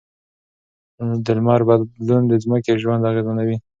[1.23, 3.57] د لمر بدلون د ځمکې ژوند اغېزمنوي.